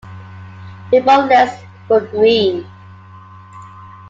[0.91, 2.65] Epaulettes were green.